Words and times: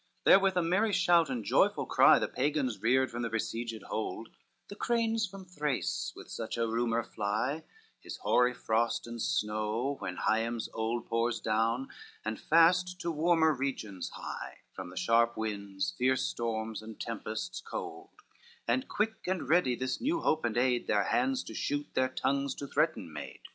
II 0.25 0.31
Therewith 0.33 0.57
a 0.57 0.63
merry 0.63 0.91
shout 0.91 1.29
and 1.29 1.43
joyful 1.45 1.85
cry 1.85 2.17
The 2.17 2.27
Pagans 2.27 2.81
reared 2.81 3.11
from 3.11 3.21
their 3.21 3.29
besieged 3.29 3.83
hold; 3.83 4.29
The 4.67 4.75
cranes 4.75 5.27
from 5.27 5.45
Thrace 5.45 6.11
with 6.15 6.27
such 6.27 6.57
a 6.57 6.67
rumor 6.67 7.03
fly, 7.03 7.63
His 7.99 8.17
hoary 8.17 8.55
frost 8.55 9.05
and 9.05 9.21
snow 9.21 9.97
when 9.99 10.15
Hyems 10.17 10.69
old 10.73 11.05
Pours 11.05 11.39
down, 11.39 11.87
and 12.25 12.39
fast 12.39 12.99
to 13.01 13.11
warmer 13.11 13.53
regions 13.53 14.09
hie, 14.15 14.61
From 14.73 14.89
the 14.89 14.97
sharp 14.97 15.37
winds, 15.37 15.93
fierce 15.95 16.23
storms 16.25 16.81
and 16.81 16.99
tempests 16.99 17.61
cold; 17.61 18.09
And 18.67 18.87
quick, 18.87 19.27
and 19.27 19.47
ready 19.47 19.75
this 19.75 20.01
new 20.01 20.21
hope 20.21 20.45
and 20.45 20.57
aid, 20.57 20.87
Their 20.87 21.03
hands 21.03 21.43
to 21.43 21.53
shoot, 21.53 21.93
their 21.93 22.09
tongues 22.09 22.55
to 22.55 22.65
threaten 22.65 23.13
made. 23.13 23.49